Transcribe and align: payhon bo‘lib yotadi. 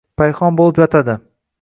payhon 0.21 0.57
bo‘lib 0.61 0.81
yotadi. 0.85 1.19